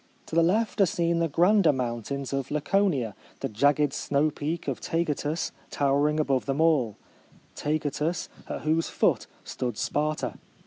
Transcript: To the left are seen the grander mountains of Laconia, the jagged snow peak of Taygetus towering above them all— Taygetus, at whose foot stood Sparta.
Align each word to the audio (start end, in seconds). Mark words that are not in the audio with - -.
To 0.25 0.35
the 0.35 0.41
left 0.41 0.81
are 0.81 0.87
seen 0.87 1.19
the 1.19 1.27
grander 1.27 1.71
mountains 1.71 2.33
of 2.33 2.49
Laconia, 2.49 3.13
the 3.41 3.47
jagged 3.47 3.93
snow 3.93 4.31
peak 4.31 4.67
of 4.67 4.81
Taygetus 4.81 5.51
towering 5.69 6.19
above 6.19 6.47
them 6.47 6.59
all— 6.59 6.97
Taygetus, 7.55 8.27
at 8.49 8.61
whose 8.61 8.89
foot 8.89 9.27
stood 9.43 9.77
Sparta. 9.77 10.37